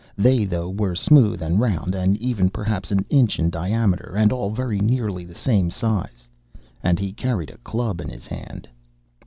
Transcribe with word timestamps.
They, 0.17 0.45
though, 0.45 0.67
were 0.67 0.95
smooth 0.95 1.43
and 1.43 1.59
round 1.59 1.93
and 1.93 2.17
even, 2.17 2.49
perhaps 2.49 2.89
an 2.89 3.05
inch 3.09 3.37
in 3.37 3.51
diameter, 3.51 4.15
and 4.17 4.31
all 4.33 4.49
very 4.49 4.79
nearly 4.79 5.25
the 5.25 5.35
same 5.35 5.69
size. 5.69 6.27
And 6.81 6.97
he 6.97 7.13
carried 7.13 7.51
a 7.51 7.59
club 7.59 8.01
in 8.01 8.09
his 8.09 8.25
hand. 8.25 8.67